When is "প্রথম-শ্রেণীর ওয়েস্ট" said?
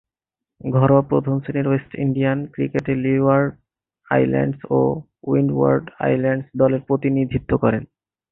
1.09-1.91